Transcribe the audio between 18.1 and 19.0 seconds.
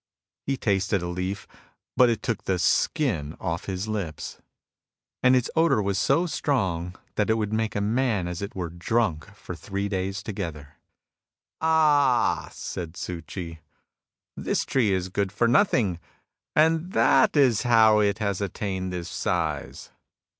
has attained